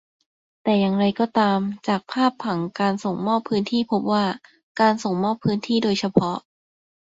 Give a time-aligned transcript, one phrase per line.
[0.63, 4.25] แต่อย่างไรก็ตาม จากภาพผังการส่งมอบพื้นที่พบว่า
[4.79, 6.37] การส่งมอบพื้นที่โดยเฉพาะ